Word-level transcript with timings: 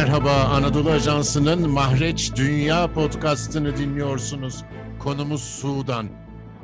Merhaba 0.00 0.32
Anadolu 0.32 0.90
Ajansı'nın 0.90 1.70
Mahreç 1.70 2.32
Dünya 2.36 2.92
podcastını 2.92 3.76
dinliyorsunuz. 3.76 4.64
Konumuz 4.98 5.42
Sudan. 5.42 6.08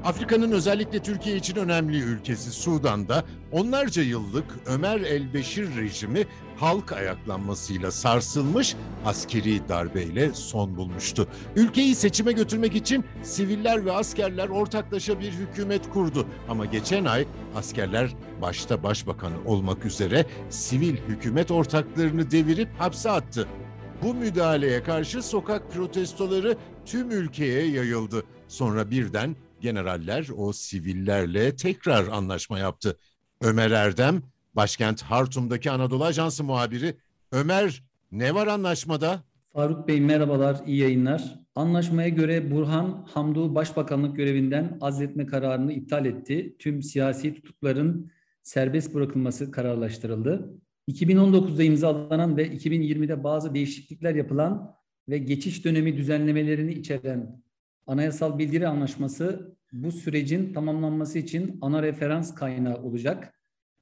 Afrika'nın 0.05 0.53
özellikle 0.53 1.03
Türkiye 1.03 1.37
için 1.37 1.57
önemli 1.57 1.99
ülkesi 1.99 2.51
Sudan'da 2.51 3.25
onlarca 3.53 4.03
yıllık 4.03 4.45
Ömer 4.67 5.01
el-Beşir 5.01 5.77
rejimi 5.77 6.27
halk 6.57 6.93
ayaklanmasıyla 6.93 7.91
sarsılmış 7.91 8.77
askeri 9.05 9.69
darbeyle 9.69 10.35
son 10.35 10.77
bulmuştu. 10.77 11.29
Ülkeyi 11.57 11.95
seçime 11.95 12.33
götürmek 12.33 12.77
için 12.77 13.05
siviller 13.23 13.85
ve 13.85 13.93
askerler 13.93 14.49
ortaklaşa 14.49 15.21
bir 15.21 15.33
hükümet 15.33 15.91
kurdu. 15.91 16.27
Ama 16.49 16.67
geçen 16.67 17.05
ay 17.05 17.27
askerler 17.57 18.11
başta 18.43 18.83
başbakan 18.83 19.47
olmak 19.47 19.85
üzere 19.85 20.27
sivil 20.51 20.97
hükümet 20.97 21.51
ortaklarını 21.51 22.31
devirip 22.31 22.69
hapse 22.79 23.11
attı. 23.11 23.49
Bu 24.03 24.15
müdahaleye 24.15 24.83
karşı 24.83 25.23
sokak 25.23 25.73
protestoları 25.73 26.57
tüm 26.87 27.11
ülkeye 27.11 27.67
yayıldı. 27.67 28.25
Sonra 28.49 28.91
birden 28.91 29.37
generaller 29.67 30.29
o 30.37 30.53
sivillerle 30.53 31.57
tekrar 31.57 32.09
anlaşma 32.09 32.59
yaptı. 32.59 32.97
Ömer 33.41 33.71
Erdem, 33.71 34.23
başkent 34.55 35.03
Hartum'daki 35.03 35.71
Anadolu 35.71 36.05
Ajansı 36.05 36.45
muhabiri. 36.45 36.95
Ömer, 37.33 37.83
ne 38.13 38.35
var 38.35 38.47
anlaşmada? 38.47 39.23
Faruk 39.53 39.89
Bey 39.89 40.01
merhabalar, 40.01 40.61
iyi 40.67 40.79
yayınlar. 40.79 41.41
Anlaşmaya 41.55 42.09
göre 42.09 42.51
Burhan 42.51 43.07
Hamdu 43.15 43.55
başbakanlık 43.55 44.17
görevinden 44.17 44.79
azletme 44.81 45.27
kararını 45.27 45.73
iptal 45.73 46.07
etti. 46.07 46.57
Tüm 46.59 46.83
siyasi 46.83 47.35
tutukların 47.35 48.11
serbest 48.43 48.95
bırakılması 48.95 49.51
kararlaştırıldı. 49.51 50.61
2019'da 50.91 51.63
imzalanan 51.63 52.37
ve 52.37 52.49
2020'de 52.49 53.25
bazı 53.25 53.55
değişiklikler 53.55 54.15
yapılan 54.15 54.75
ve 55.09 55.19
geçiş 55.19 55.65
dönemi 55.65 55.97
düzenlemelerini 55.97 56.73
içeren 56.73 57.43
Anayasal 57.87 58.39
Bildiri 58.39 58.69
Anlaşması 58.69 59.57
bu 59.73 59.93
sürecin 59.93 60.53
tamamlanması 60.53 61.19
için 61.19 61.59
ana 61.61 61.83
referans 61.83 62.35
kaynağı 62.35 62.83
olacak. 62.83 63.35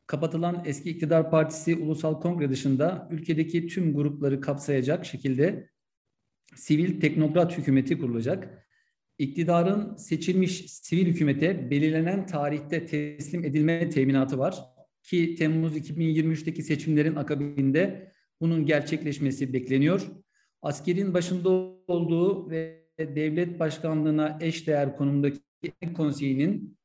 Kapatılan 0.07 0.63
eski 0.67 0.91
iktidar 0.91 1.31
partisi 1.31 1.77
Ulusal 1.77 2.21
Kongre 2.21 2.51
dışında 2.51 3.09
ülkedeki 3.11 3.67
tüm 3.67 3.95
grupları 3.95 4.41
kapsayacak 4.41 5.07
şekilde 5.07 5.71
sivil 6.55 7.01
teknokrat 7.01 7.59
hükümeti 7.59 7.99
kurulacak. 7.99 8.67
İktidarın 9.19 9.97
seçilmiş 9.97 10.73
sivil 10.73 11.07
hükümete 11.07 11.71
belirlenen 11.71 12.27
tarihte 12.27 12.87
teslim 12.87 13.45
edilme 13.45 13.91
teminatı 13.91 14.39
var 14.39 14.65
ki 15.03 15.35
Temmuz 15.35 15.77
2023'teki 15.77 16.63
seçimlerin 16.63 17.17
akabinde 17.17 18.13
bunun 18.41 18.67
gerçekleşmesi 18.67 19.53
bekleniyor. 19.53 20.07
Askerin 20.63 21.15
başında 21.15 21.49
olduğu 21.89 22.51
ve 22.51 22.84
devlet 22.99 23.61
başkanlığına 23.61 24.39
eşdeğer 24.41 24.97
konumdaki 24.97 25.41
konseyinin 25.97 26.79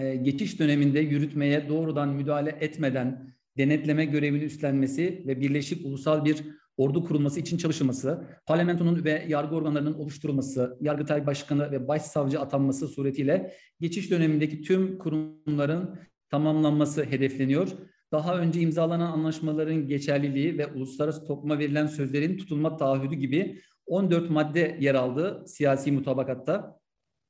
e, 0.00 0.16
geçiş 0.16 0.60
döneminde 0.60 1.00
yürütmeye 1.00 1.68
doğrudan 1.68 2.08
müdahale 2.08 2.56
etmeden 2.60 3.34
denetleme 3.58 4.04
görevini 4.04 4.44
üstlenmesi 4.44 5.24
ve 5.26 5.40
birleşik 5.40 5.86
ulusal 5.86 6.24
bir 6.24 6.44
ordu 6.76 7.04
kurulması 7.04 7.40
için 7.40 7.56
çalışılması, 7.56 8.26
parlamentonun 8.46 9.04
ve 9.04 9.24
yargı 9.28 9.56
organlarının 9.56 9.94
oluşturulması, 9.94 10.78
Yargıtay 10.80 11.26
Başkanı 11.26 11.70
ve 11.70 11.88
Başsavcı 11.88 12.40
atanması 12.40 12.88
suretiyle 12.88 13.54
geçiş 13.80 14.10
dönemindeki 14.10 14.62
tüm 14.62 14.98
kurumların 14.98 15.98
tamamlanması 16.30 17.04
hedefleniyor. 17.04 17.68
Daha 18.12 18.38
önce 18.38 18.60
imzalanan 18.60 19.12
anlaşmaların 19.12 19.88
geçerliliği 19.88 20.58
ve 20.58 20.66
uluslararası 20.66 21.26
topluma 21.26 21.58
verilen 21.58 21.86
sözlerin 21.86 22.38
tutulma 22.38 22.76
taahhüdü 22.76 23.14
gibi 23.14 23.60
14 23.88 24.30
madde 24.30 24.78
yer 24.80 24.94
aldı 24.94 25.44
siyasi 25.46 25.92
mutabakatta. 25.92 26.78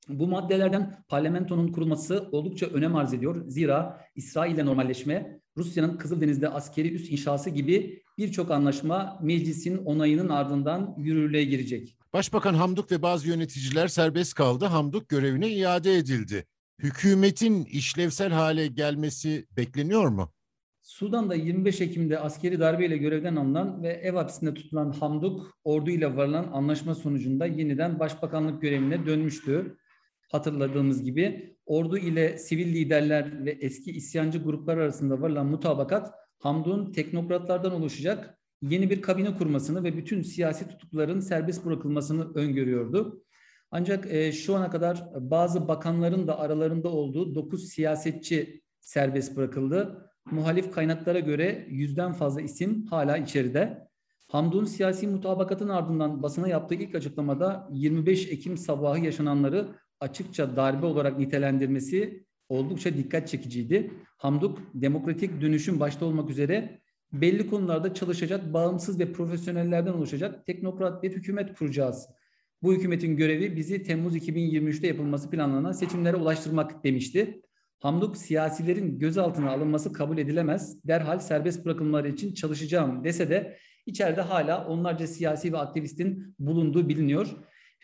Bu 0.08 0.26
maddelerden 0.26 1.04
parlamentonun 1.08 1.72
kurulması 1.72 2.28
oldukça 2.32 2.66
önem 2.66 2.96
arz 2.96 3.14
ediyor. 3.14 3.44
Zira 3.48 4.00
İsrail 4.14 4.54
ile 4.54 4.66
normalleşme, 4.66 5.40
Rusya'nın 5.56 5.96
Kızıldeniz'de 5.96 6.48
askeri 6.48 6.94
üs 6.94 7.10
inşası 7.10 7.50
gibi 7.50 8.02
birçok 8.18 8.50
anlaşma 8.50 9.18
meclisin 9.22 9.76
onayının 9.76 10.28
ardından 10.28 10.94
yürürlüğe 10.98 11.44
girecek. 11.44 11.96
Başbakan 12.12 12.54
Hamduk 12.54 12.92
ve 12.92 13.02
bazı 13.02 13.28
yöneticiler 13.28 13.88
serbest 13.88 14.34
kaldı. 14.34 14.64
Hamduk 14.64 15.08
görevine 15.08 15.48
iade 15.48 15.94
edildi. 15.96 16.44
Hükümetin 16.78 17.64
işlevsel 17.64 18.32
hale 18.32 18.66
gelmesi 18.66 19.46
bekleniyor 19.56 20.08
mu? 20.08 20.32
Sudan'da 20.88 21.34
25 21.34 21.80
Ekim'de 21.80 22.18
askeri 22.18 22.60
darbeyle 22.60 22.96
görevden 22.96 23.36
alınan 23.36 23.82
ve 23.82 23.88
ev 23.88 24.14
hapsinde 24.14 24.54
tutulan 24.54 24.90
Hamduk 24.90 25.58
ordu 25.64 25.90
ile 25.90 26.16
varılan 26.16 26.48
anlaşma 26.52 26.94
sonucunda 26.94 27.46
yeniden 27.46 27.98
başbakanlık 27.98 28.62
görevine 28.62 29.06
dönmüştü. 29.06 29.76
Hatırladığımız 30.32 31.02
gibi 31.02 31.56
ordu 31.66 31.98
ile 31.98 32.38
sivil 32.38 32.74
liderler 32.74 33.44
ve 33.44 33.50
eski 33.50 33.90
isyancı 33.90 34.38
gruplar 34.38 34.76
arasında 34.76 35.20
varılan 35.20 35.46
mutabakat 35.46 36.14
Hamduk'un 36.38 36.92
teknokratlardan 36.92 37.72
oluşacak 37.72 38.38
yeni 38.62 38.90
bir 38.90 39.02
kabine 39.02 39.36
kurmasını 39.36 39.84
ve 39.84 39.96
bütün 39.96 40.22
siyasi 40.22 40.68
tutukluların 40.68 41.20
serbest 41.20 41.64
bırakılmasını 41.64 42.34
öngörüyordu. 42.34 43.24
Ancak 43.70 44.12
e, 44.12 44.32
şu 44.32 44.56
ana 44.56 44.70
kadar 44.70 45.08
bazı 45.14 45.68
bakanların 45.68 46.26
da 46.26 46.38
aralarında 46.38 46.88
olduğu 46.88 47.34
9 47.34 47.68
siyasetçi 47.68 48.62
serbest 48.80 49.36
bırakıldı 49.36 50.08
muhalif 50.32 50.70
kaynaklara 50.72 51.20
göre 51.20 51.66
yüzden 51.70 52.12
fazla 52.12 52.40
isim 52.40 52.86
hala 52.86 53.16
içeride. 53.16 53.88
Hamdun 54.28 54.64
siyasi 54.64 55.06
mutabakatın 55.06 55.68
ardından 55.68 56.22
basına 56.22 56.48
yaptığı 56.48 56.74
ilk 56.74 56.94
açıklamada 56.94 57.68
25 57.72 58.28
Ekim 58.28 58.56
sabahı 58.56 59.04
yaşananları 59.04 59.68
açıkça 60.00 60.56
darbe 60.56 60.86
olarak 60.86 61.18
nitelendirmesi 61.18 62.24
oldukça 62.48 62.96
dikkat 62.96 63.28
çekiciydi. 63.28 63.90
Hamduk 64.16 64.58
demokratik 64.74 65.40
dönüşüm 65.40 65.80
başta 65.80 66.04
olmak 66.04 66.30
üzere 66.30 66.80
belli 67.12 67.50
konularda 67.50 67.94
çalışacak 67.94 68.52
bağımsız 68.52 69.00
ve 69.00 69.12
profesyonellerden 69.12 69.92
oluşacak 69.92 70.46
teknokrat 70.46 71.02
bir 71.02 71.12
hükümet 71.12 71.58
kuracağız. 71.58 72.08
Bu 72.62 72.74
hükümetin 72.74 73.16
görevi 73.16 73.56
bizi 73.56 73.82
Temmuz 73.82 74.16
2023'te 74.16 74.86
yapılması 74.86 75.30
planlanan 75.30 75.72
seçimlere 75.72 76.16
ulaştırmak 76.16 76.84
demişti. 76.84 77.42
Hamduk 77.78 78.16
siyasilerin 78.16 78.98
gözaltına 78.98 79.50
alınması 79.50 79.92
kabul 79.92 80.18
edilemez. 80.18 80.84
Derhal 80.84 81.18
serbest 81.18 81.64
bırakılmaları 81.64 82.08
için 82.08 82.34
çalışacağım 82.34 83.04
dese 83.04 83.30
de 83.30 83.58
içeride 83.86 84.20
hala 84.20 84.66
onlarca 84.66 85.06
siyasi 85.06 85.52
ve 85.52 85.58
aktivistin 85.58 86.34
bulunduğu 86.38 86.88
biliniyor. 86.88 87.28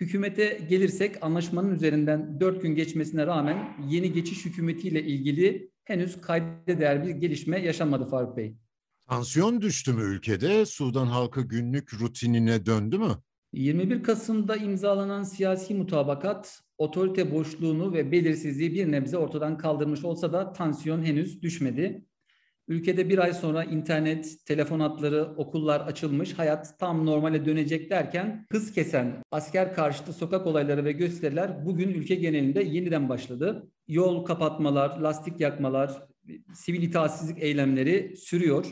Hükümete 0.01 0.67
gelirsek 0.69 1.17
anlaşmanın 1.23 1.75
üzerinden 1.75 2.41
dört 2.41 2.63
gün 2.63 2.75
geçmesine 2.75 3.27
rağmen 3.27 3.77
yeni 3.89 4.13
geçiş 4.13 4.45
hükümetiyle 4.45 5.03
ilgili 5.03 5.71
henüz 5.85 6.21
kayda 6.21 6.79
değer 6.81 7.07
bir 7.07 7.11
gelişme 7.11 7.61
yaşanmadı 7.61 8.07
Faruk 8.07 8.37
Bey. 8.37 8.57
Tansiyon 9.09 9.61
düştü 9.61 9.93
mü 9.93 10.03
ülkede? 10.03 10.67
Sudan 10.67 11.07
halkı 11.07 11.43
günlük 11.43 11.95
rutinine 12.01 12.67
döndü 12.67 12.99
mü? 12.99 13.11
21 13.55 14.03
Kasım'da 14.03 14.57
imzalanan 14.57 15.23
siyasi 15.23 15.75
mutabakat 15.75 16.61
otorite 16.79 17.33
boşluğunu 17.33 17.93
ve 17.93 18.13
belirsizliği 18.13 18.75
bir 18.75 18.93
nebze 18.93 19.19
ortadan 19.19 19.59
kaldırmış 19.59 20.05
olsa 20.05 20.33
da 20.33 20.53
tansiyon 20.53 21.03
henüz 21.03 21.43
düşmedi. 21.43 22.05
Ülkede 22.69 23.09
bir 23.09 23.19
ay 23.19 23.33
sonra 23.33 23.65
internet, 23.65 24.47
telefon 24.47 24.81
hatları, 24.81 25.35
okullar 25.37 25.81
açılmış, 25.81 26.33
hayat 26.33 26.79
tam 26.79 27.07
normale 27.07 27.45
dönecek 27.45 27.91
derken 27.91 28.47
hız 28.53 28.73
kesen 28.73 29.23
asker 29.31 29.75
karşıtı 29.75 30.13
sokak 30.13 30.47
olayları 30.47 30.85
ve 30.85 30.93
gösteriler 30.93 31.67
bugün 31.67 31.89
ülke 31.89 32.15
genelinde 32.15 32.63
yeniden 32.63 33.09
başladı. 33.09 33.71
Yol 33.89 34.25
kapatmalar, 34.25 34.99
lastik 34.99 35.41
yakmalar, 35.41 36.03
sivil 36.55 36.83
itaatsizlik 36.83 37.43
eylemleri 37.43 38.17
sürüyor. 38.17 38.67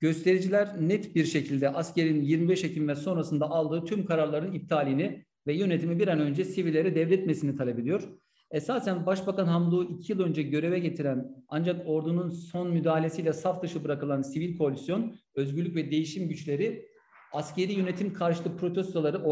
Göstericiler 0.00 0.68
net 0.80 1.14
bir 1.14 1.24
şekilde 1.24 1.68
askerin 1.68 2.22
25 2.22 2.64
Ekim 2.64 2.88
ve 2.88 2.94
sonrasında 2.94 3.50
aldığı 3.50 3.84
tüm 3.84 4.06
kararların 4.06 4.52
iptalini 4.52 5.24
ve 5.46 5.54
yönetimi 5.54 5.98
bir 5.98 6.08
an 6.08 6.20
önce 6.20 6.44
sivillere 6.44 6.94
devretmesini 6.94 7.56
talep 7.56 7.78
ediyor. 7.78 8.02
Esasen 8.50 9.06
Başbakan 9.06 9.46
Hamduk'u 9.46 9.94
iki 9.94 10.12
yıl 10.12 10.20
önce 10.20 10.42
göreve 10.42 10.78
getiren 10.78 11.44
ancak 11.48 11.88
ordunun 11.88 12.30
son 12.30 12.70
müdahalesiyle 12.70 13.32
saf 13.32 13.62
dışı 13.62 13.84
bırakılan 13.84 14.22
sivil 14.22 14.58
koalisyon, 14.58 15.14
özgürlük 15.34 15.76
ve 15.76 15.90
değişim 15.90 16.28
güçleri 16.28 16.88
askeri 17.32 17.72
yönetim 17.72 18.12
karşıtı 18.12 18.56
protestoları 18.56 19.22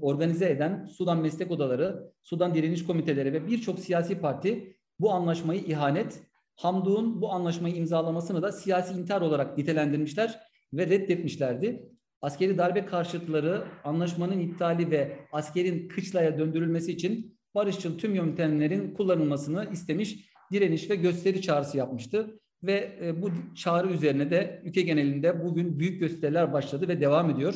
organize 0.00 0.50
eden 0.50 0.86
Sudan 0.86 1.18
Meslek 1.18 1.50
Odaları, 1.50 2.12
Sudan 2.22 2.54
Direniş 2.54 2.86
Komiteleri 2.86 3.32
ve 3.32 3.46
birçok 3.46 3.78
siyasi 3.78 4.18
parti 4.18 4.76
bu 4.98 5.10
anlaşmayı 5.12 5.60
ihanet, 5.60 6.22
Hamduk'un 6.60 7.20
bu 7.20 7.32
anlaşmayı 7.32 7.74
imzalamasını 7.74 8.42
da 8.42 8.52
siyasi 8.52 8.94
intihar 8.94 9.20
olarak 9.20 9.58
nitelendirmişler 9.58 10.40
ve 10.72 10.86
reddetmişlerdi. 10.86 11.88
Askeri 12.22 12.58
darbe 12.58 12.86
karşıtları 12.86 13.64
anlaşmanın 13.84 14.40
iptali 14.40 14.90
ve 14.90 15.18
askerin 15.32 15.88
kıçlaya 15.88 16.38
döndürülmesi 16.38 16.92
için 16.92 17.38
barışçıl 17.54 17.98
tüm 17.98 18.14
yöntemlerin 18.14 18.94
kullanılmasını 18.94 19.68
istemiş, 19.72 20.30
direniş 20.52 20.90
ve 20.90 20.94
gösteri 20.94 21.42
çağrısı 21.42 21.78
yapmıştı. 21.78 22.40
Ve 22.62 22.98
e, 23.02 23.22
bu 23.22 23.30
çağrı 23.54 23.88
üzerine 23.88 24.30
de 24.30 24.62
ülke 24.64 24.82
genelinde 24.82 25.44
bugün 25.44 25.78
büyük 25.78 26.00
gösteriler 26.00 26.52
başladı 26.52 26.88
ve 26.88 27.00
devam 27.00 27.30
ediyor. 27.30 27.54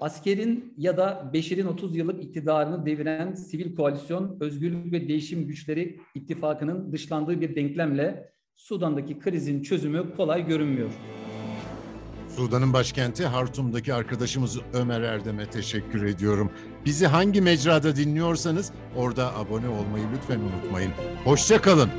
Askerin 0.00 0.74
ya 0.76 0.96
da 0.96 1.30
Beşir'in 1.32 1.66
30 1.66 1.96
yıllık 1.96 2.24
iktidarını 2.24 2.86
deviren 2.86 3.34
sivil 3.34 3.76
koalisyon, 3.76 4.36
özgürlük 4.40 4.92
ve 4.92 5.08
değişim 5.08 5.46
güçleri 5.46 6.00
ittifakının 6.14 6.92
dışlandığı 6.92 7.40
bir 7.40 7.56
denklemle 7.56 8.32
Sudan'daki 8.56 9.18
krizin 9.18 9.62
çözümü 9.62 10.16
kolay 10.16 10.46
görünmüyor. 10.46 10.90
Sudan'ın 12.36 12.72
başkenti 12.72 13.26
Hartum'daki 13.26 13.94
arkadaşımız 13.94 14.58
Ömer 14.74 15.00
Erdem'e 15.00 15.50
teşekkür 15.50 16.04
ediyorum. 16.04 16.50
Bizi 16.84 17.06
hangi 17.06 17.40
mecrada 17.40 17.96
dinliyorsanız 17.96 18.72
orada 18.96 19.36
abone 19.36 19.68
olmayı 19.68 20.04
lütfen 20.16 20.40
unutmayın. 20.40 20.92
Hoşça 21.24 21.60
kalın. 21.62 21.90